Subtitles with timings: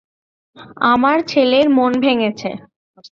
[0.85, 2.49] আমার ছেলের মন ভেঙেছে।